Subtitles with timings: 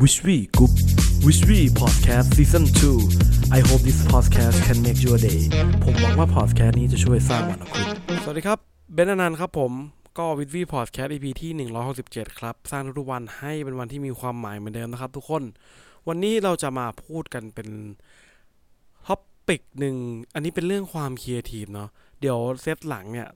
[0.00, 0.70] Wish We Group
[1.22, 5.40] Wish We Podcast Season 2 I hope this podcast can make your day
[5.84, 8.58] ผมหวังว่า podcast นี้จะช่วยสร้างวันของคุณ สวัสดีครับ
[8.94, 9.72] เบนอนันต์ครับผม
[10.18, 11.52] ก็ Wish We Podcast EP ที่
[11.96, 15.42] 167 ครับ สร้างทุกวันให้เป็นวันที่มีความหมายเหมือนเดิมนะครับทุกคน
[16.08, 17.68] วันนี้เราจะมาพูดกันเป็น
[19.06, 19.96] topic หนึ่ง
[20.34, 21.88] อันนี้เป็นเรื่องความครีเอทีฟเนาะ
[22.20, 23.28] เดี๋ยวเซตหลังเนี่ย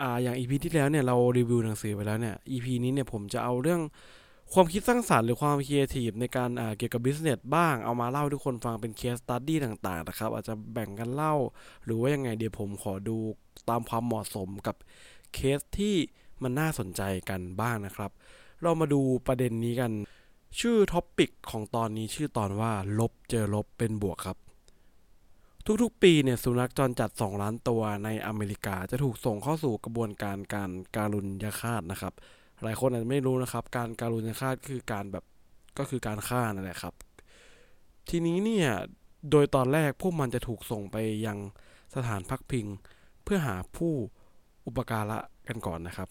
[0.00, 3.80] ออย่าง EP ที่แล้วเนี่ยเรารีวิวหนังสือไปแล้วเนี่ย EP นี้เนี่ยผมจะเอาเรื่อง
[4.54, 11.34] ความคิดสร้างสรรค์หรือความครีเอทีฟในการเกี่ยวกับ business บ้างเอามาเล่าทุกคนฟังเป็น case study ต่างๆนะครับ อาจจะแบ่งกันเล่า
[11.84, 13.16] หรือว่ายังไงเดี๋ยวผมขอดู
[13.68, 14.76] ตามความเหมาะสมกับ
[15.34, 15.94] เคสที่
[16.42, 18.10] มันน่าสนใจกันบ้างนะครับ
[18.62, 19.92] เรามาดูประเด็นนี้กัน
[20.60, 24.36] ชื่อ topic ของตอนนี้ชื่อตอนว่าลบเจอลบเป็นบวกครับ
[25.82, 32.14] ทุกๆ ปีเนี่ยสุนัขจรจัด 2 ล้านตัวในอเมริกาจะถูกส่งเข้าสู่กระบวนการการการุณยฆาตนะครับ
[32.62, 35.24] หลายคนอาจจะไม่รู้นะครับ การการุณยฆาตคือการแบบ
[35.78, 36.94] ก็คือการฆ่านั่นแหละครับ
[38.08, 38.68] ทีนี้เนี่ย
[39.30, 41.38] โดยตอนแรกพวกมันจะถูกส่งไปยัง
[41.94, 42.66] สถานพักพิง
[43.24, 43.92] เพื่อหาผู้
[44.66, 46.08] อุปการะกันก่อนนะครับ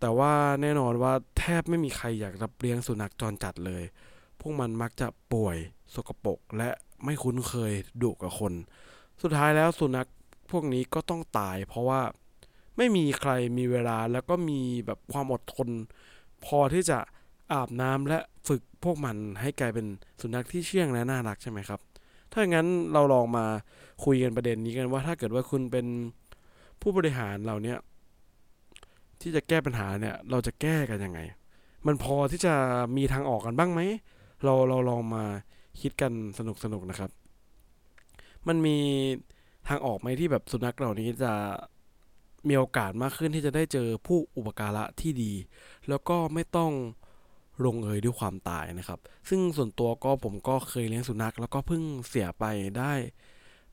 [0.00, 3.82] แต่ว่าแน่นอนว่าแทบไม่มีใครอยากรับเลี้ยงสุนัขจรจัดเลย
[4.40, 5.56] พวกมันมักจะป่วย
[5.94, 6.70] สกปรกและ
[7.04, 8.52] ไม่คุ้นเคยดุกับคน
[9.22, 10.08] สุดท้ายแล้วสุนัข
[10.50, 12.00] พวกนี้ก็ต้องตาย เพราะว่า
[12.76, 15.68] ไม่มีใครมีเวลาแล้วก็มีแบบความอดทน
[16.44, 16.98] พอที่จะ
[17.52, 19.86] อาบน้ำและฝึกพวกมันให้กลายเป็น
[20.20, 21.80] สุนัขที่เชื่องและน่ารักใช่ไหมครับ
[22.32, 23.44] ถ้าอย่างนั้นเราลองมา
[24.04, 25.86] คุยกันประเด็นนี้กันว่าถ้าเกิดว่าคุณเป็น
[26.80, 27.78] ผู้บริหารเราเนี่ย
[29.20, 31.20] ที่จะแก้ปัญหาเนี่ยเราจะแก้กันยังไง
[31.86, 32.54] มันพอที่จะ
[32.96, 33.80] มีทางออกกันบ้างไหม
[34.44, 35.24] เราเราลองมา
[35.80, 37.10] คิดกันสนุกสนุกนะครับ
[38.48, 38.76] มันมี
[39.68, 41.32] ทางออกไหมที่แบบสุนัขเหล่านี้จะ
[42.48, 45.32] มีโอกาสมากขึ้นที่จะได้เจอผู้อุปการะที่ดี
[45.88, 46.72] แล้วก็ไม่ต้อง
[47.64, 52.44] ลงเอยด้วยความตายนะครับ ซึ่งส่วนตัวก็ผมก็เคยเลี้ยงสุนัข แล้วก็เพิ่งเสียไป
[52.78, 52.92] ได้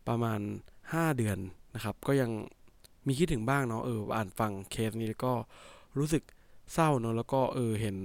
[0.08, 0.40] ประมาณ
[0.82, 1.38] 5 เดือน
[1.76, 2.32] นะครับ ก็ยัง
[3.08, 5.34] มีคิดถึงบ้างเนาะเอออ่านฟังเคสนี้ก็
[5.98, 6.24] รู้สึก
[6.74, 7.96] เศร้าเนาะแล้วก็เออเห็น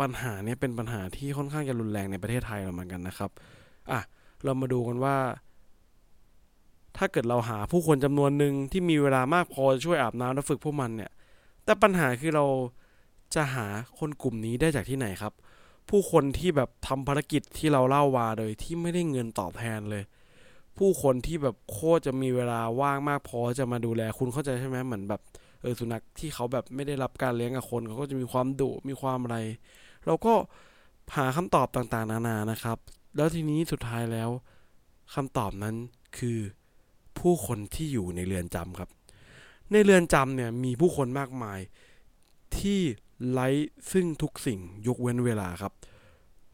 [0.00, 3.30] ปัญหาเนี้ยเป็นปัญหาที่ค่อนข้างจะรุนแรงในประเทศไทยเราเหมือนกันนะครับ
[3.90, 4.00] อะ
[4.44, 5.16] เรามาดูกันว่า
[6.98, 11.10] ถ้าเกิดเราหาผู้คนจำนวนหนึ่งที่มีเวลามากพอจะช่วยอาบน้ำและฝึกพวกมันเนี่ย
[11.64, 12.46] แต่ปัญหาคือเรา
[13.34, 13.66] จะหา
[13.98, 15.32] คนกลุ่มนี้ได้จากที่ไหนครับ
[15.88, 20.02] ผู้คนที่แบบทำภารกิจที่เราเล่าวาโดยที่ไม่ได้เงินตอบแทนเลย
[20.78, 25.20] ผู้คนที่แบบโคตรจะมีเวลาว่างมากพอจะมาดูแลคุณเข้าใจใช่ไหมเหมือนแบบ
[25.60, 29.38] เออสุนัขที่เขาแบบไม่ได้รับการเลี้ยงกับคนเขาก็จะมีความดุมีความอะไร
[30.06, 30.34] เราก็
[31.16, 32.78] หาคำตอบต่างๆ นานานะครับ
[33.16, 34.30] แล้วทีนี้สุดท้ายแล้ว
[35.14, 35.74] คำตอบนั้น
[36.18, 36.38] คือ
[37.20, 38.90] ผู้คนที่อยู่ในเรือนจำครับ
[39.72, 41.60] ในเรือนจำเนี่ยมีผู้คนมากมาย
[42.58, 42.80] ที่
[43.30, 43.48] ไร้
[43.92, 45.72] ซึ่งทุกสิ่งยกเว้นเวลาครับ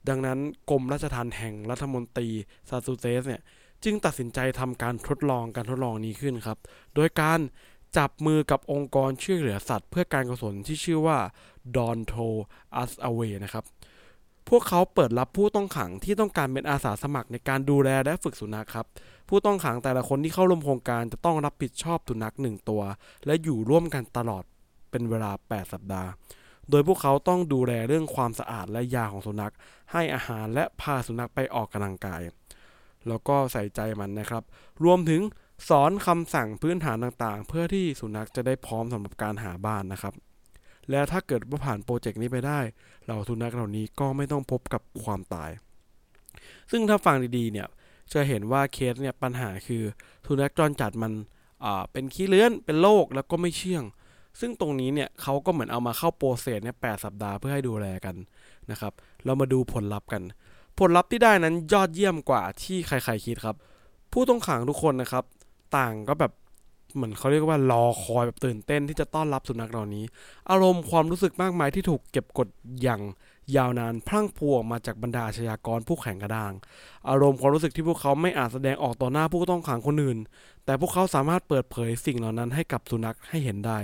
[0.09, 0.39] ดังนั้น
[0.71, 2.29] กรมราชทัณฑ์แห่งรัฐมนตรี
[2.69, 3.43] ซาซูเซสเนี่ย
[3.85, 6.59] จึงตัดสินใจทำการทดลองการทดลองนี้ขึ้นครับ
[6.95, 7.41] โดยการ
[7.97, 11.19] จับมือกับองค์กรช่วยเหลือสัตว์ เพื่อการกุศลที่ชื่อว่า
[11.77, 12.13] Don't
[12.83, 13.65] Us Away นะครับ
[14.49, 18.87] พวกเขาเปิดรับผู้ต้องขังที่ต้องการเป็นอาสาสมัครในการดูแลและฝึกสุนัขครับ
[19.29, 22.83] ผู้ต้องขังแต่ละคนที่เข้าร่วมโครงการจะต้องรับผิดชอบสุนัขหนึ่งตัว
[23.27, 24.45] และอยู่ร่วมกันตลอด
[24.91, 26.11] เป็นเวลา 8 สัปดาห์
[26.71, 29.53] โดยพวกเขาต้องดูแลเรื่องความสะอาดและยาของสุนัข
[29.93, 32.23] ให้อาหารและพาสุนัขไปออกกำลังกาย
[33.09, 34.43] แล้วก็ใส่ใจมันนะครับ
[34.85, 35.23] รวมถึง
[35.69, 40.15] สอนคำสั่งพื้นฐานต่างๆ เพื่อที่สุนัขจะได้พร้อมสำหรับการหาบ้านนะครับ
[40.91, 42.61] และถ้าเกิดว่าผ่านโปรเจกต์นี้ไปได้
[43.05, 45.51] เหล่าสุนัขเหล่านี้ก็ไม่ต้องพบกับความตาย
[46.71, 47.67] ซึ่งถ้าฟังดีๆเนี่ย
[48.13, 49.83] จะเห็นว่าเคสเนี่ยปัญหาคือ
[50.27, 51.13] สุนัขจรจัดมัน
[51.93, 53.85] เป็นขี้เรื้อนเป็นโรคแล้วก็ไม่เชื่อง
[54.41, 58.17] ซึ่งตรงนี้เนี่ยเขาก็เหมือนเอามาเข้า process เนี่ย8 สัปดาห์เพื่อให้ดูแลกัน
[58.71, 58.93] นะครับ
[59.25, 60.23] เรามาดูผลลัพธ์กัน
[60.79, 63.57] ผลลัพธ์ที่ได้นั้นยอดเยี่ยมกว่าที่ใครๆคิดครับ
[64.13, 65.25] ผู้ต้องขังทุกคนนะครับ
[65.77, 66.33] ต่างก็แบบ
[66.95, 70.05] เหมือนเขาเรียกว่ารอคอยแบบตื่นเต้นที่จะต้อนรับสุนัขเหล่านี้
[70.51, 72.49] อารมณ์ความรู้สึกมากมายที่ถูกเก็บกด
[72.83, 73.01] อย่าง
[73.57, 76.53] ยาวนานพรั่งพรูออกมาจากบรรดาอาชญากรผู้แข่งกระด้าง
[77.09, 80.19] อารมณ์ความรู้สึกที่พวกเขาไม่อาจแสดงออกต่อหน้าผู้ต้องขังคนอื่น
[80.65, 83.79] แต่พวกเขาสามารถเปิดเผยสิ่งเหล่านั้นให้กับสุนัขให้เห็นได้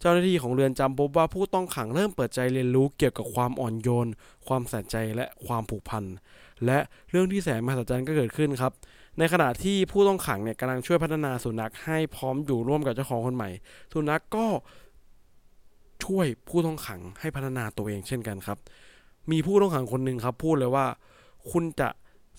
[0.00, 4.08] เจ้าหน้าที่ของเรือนจำพบว่าผู้ต้องขังเริ่มเปิดใจเรียนรู้เกี่ยวกับความอ่อนโยน
[4.46, 6.04] ความใส่ใจและความผูกพัน
[6.66, 6.78] และ
[7.10, 8.72] เรื่องที่แสนมหัศจรรย์ก็เกิดขึ้นครับ
[9.18, 13.50] ในขณะที่ผู้ต้องขังเนี่ยกำลังช่วยพัฒนาสุนัขให้พร้อมอยู่ร่วมกับเจ้าของคนใหม่
[13.92, 14.46] สุนัขก็
[16.04, 18.58] ช่วยผู้ต้องขังให้พัฒนาตัวเองเช่นกันครับ
[19.30, 20.86] มีผู้ต้องขังคนหนึ่งครับ พูดเลยว่า
[21.50, 21.88] คุณจะ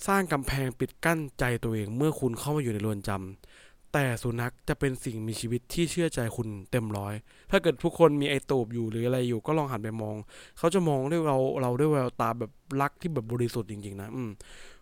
[0.07, 7.13] สร้างกำแพงปิดกั้นใจตัวเองเมื่อคุณเข้ามาอยู่ในเรือนจำแต่สุนัขจะเป็นสิ่งมีชีวิตที่เชื่อใจคุณเต็มร้อย
[7.51, 10.15] ถ้าเกิดทุกคนมีไอตูบอยู่หรืออะไรอยู่ก็ลองหันไปมอง
[10.57, 12.51] เขาจะมองด้วยเราเราด้วยแววตาแบบ
[12.81, 14.29] รักที่แบบบริสุทธิ์จริงๆนะอืม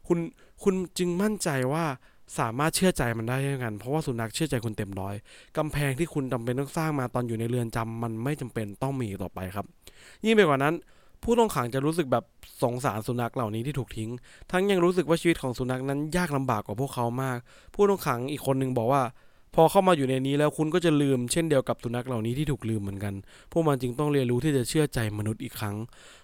[0.09, 0.19] คุณ
[0.63, 1.85] คุณจึงมั่นใจว่า
[2.39, 5.15] สามารถเชื่อใจมันได้เช่นกัน เพราะว่าสุนัขเชื่อใจคุณเต็มร้อย
[5.57, 9.65] กำแพงที่คุณจำเป็นต้องสร้างมาตอนอยู่ในเรือนจำมันไม่จำเป็นต้องมีต่อไปครับ
[10.25, 10.75] ยิ่งไปกว่านั้น
[11.23, 12.23] ผู้ต้องขังจะรู้สึกแบบ
[12.63, 14.09] สงสารสุนัขเหล่านี้ที่ถูกทิ้ง
[14.51, 17.37] ทั้งยังรู้สึกว่าชีวิตของสุนัขนั้นยากลำบากกว่าพวกเขามาก
[17.73, 19.03] ผู้ต้องขังอีกคนหนึ่งบอกว่า
[19.55, 23.13] พอเข้ามาอยู่ในนี้แล้วคุณก็จะลืมเช่นเดียวกับสุนัขเหล่านี้ที่ถูกลืมเหมือนกัน
[23.51, 25.75] พวกมันจึงต้องเรียนรู้ที่จะเชื่อใจมนุษย์อีกครั้ง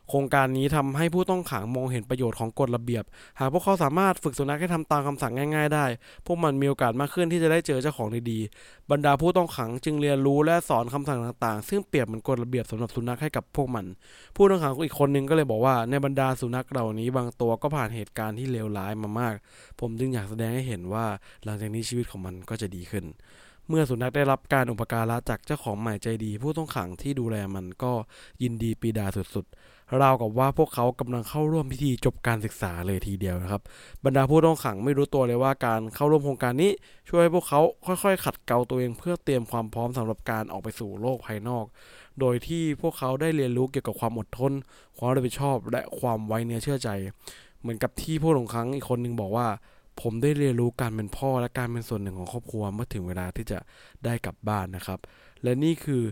[0.10, 3.04] โครงการนี้ทำให้ผู้ต้องขังมองเห็นประโยชน์ของกฎระเบียบ
[3.40, 5.86] หากพวกเขาสามารถฝึกสุนัขให้ทำตามคำสั่งง่าย ๆ ได้
[6.25, 13.86] พวกมันมีโอกาสมากขึ้นที่จะได้เจอเจ้าของดีๆบรรดาผู้ต้องขังจึงเรียนรู้และสอนคำสั่งต่างๆ ซึ่งเปรียบเหมือนกฎระเบียบสำหรับสุนัขให้กับพวกมัน
[14.36, 19.36] ผู้ต้องขังอีกคนนึงก็เลยบอกว่าในบรรดาสุนัขเหล่านี้บางตัวก็ผ่านเหตุการณ์ที่เลวร้ายมามาก
[19.80, 21.06] ผมจึงอยากแสดงให้เห็นว่า
[21.44, 23.06] หลังจากนี้ชีวิตของมันก็จะดีขึ้น
[23.70, 27.92] เมื่อสุนัขได้รับการอุปการะจากเจ้าของใหม่ใจดี ผู้ต้องขังที่ดูแลมันก็
[28.44, 33.62] ยินดีปีดาสุดๆราวกับว่าพวกเขากำลังเข้าร่วมพิธีจบการศึกษาเลยทีเดียวนะครับ
[34.06, 36.72] บรรดาผู้ต้องขังไม่รู้ตัวเลยว่าการเข้าร่วมโครงการนี้
[37.10, 41.66] ช่วยให้พวกเขาค่อยๆ ขัดเกลาตัวเองเพื่อเตรียมความพร้อมสำหรับการออกไปสู่โลกภายนอก
[42.20, 44.52] โดยที่พวกเขาได้เรียนรู้เกี่ยวกับความอดทน
[44.98, 46.90] ความรับผิดชอบ และความไว้เนื้อเชื่อใจ
[47.62, 49.48] เหมือนกับที่ผู้ต้องขังอีกคนหนึ่งบอกว่า
[50.02, 53.60] ผมได้เรียนรู้การเป็นพ่อและการเป็นส่วนหนึ่งของครอบครัวเมื่อถึงเวลาที่จะ
[54.06, 55.00] ได้กลับบ้านนะครับ
[55.44, 56.04] และนี่คือ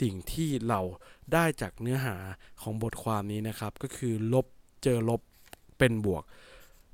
[0.00, 0.80] สิ่งที่เรา
[1.32, 2.16] ได้จากเนื้อหา
[2.62, 4.46] ของบทความนี้นะครับ ก็คือลบ
[4.82, 5.20] เจอลบ
[5.78, 6.22] เป็นบวก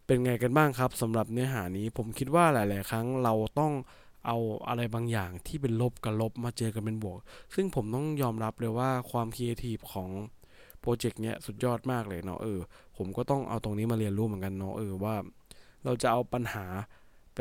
[0.07, 3.73] เป็นไงกันบ้างครับสำหรับเนื้อหานี้ผมคิดว่าหลาย ๆ ครั้งเราต้อง
[4.27, 4.37] เอา
[4.69, 7.19] อะไรบางอย่างที่เป็นลบกับลบมาเจอกันเป็นบวก
[7.55, 10.09] ซึ่งผมต้องยอมรับเลยว่าความครีเอทีฟของ
[10.81, 12.61] โปรเจกต์เนี้ยสุดยอดมากเลยเนาะเออ
[12.97, 15.15] ผมก็ต้องเอาตรงนี้มาเรียนรู้เหมือนกันเนาะเออว่า
[15.85, 16.67] เราจะเอาปัญหา
[17.35, 17.41] ไป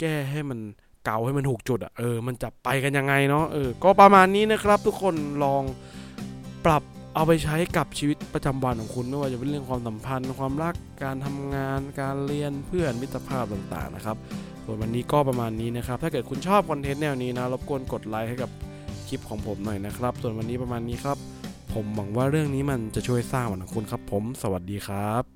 [0.00, 0.58] แก้ให้มัน
[1.04, 5.14] เกาให้มันถูกจุดอะเออมันจะไปกันยังไงเนาะเออก็ประมาณนี้นะครับ ทุกคน
[5.44, 5.62] ลอง
[6.64, 6.82] ปรับ
[7.14, 14.16] เอาไปใช้กับชีวิตประจำวันของคุณไม่ว่าจะเป็นเรื่องความสัมพันธ์ ความรักการทำงาน การเรียนเพื่อนมิตรภาพต่างๆนะครับ
[14.64, 18.50] ส่วนวันนี้ก็ประมาณนี้นะครับ ถ้าเกิดคุณชอบคอนเทนต์แนวนี้นะรบกวนกดไลค์ให้กับ
[19.08, 21.16] คลิปของผมหน่อยนะครับ ส่วนวันนี้ประมาณนี้ครับ
[21.72, 25.31] ผมหวังว่าเรื่องนี้มันจะช่วยสร้างวันของคุณครับผม สวัสดีครับ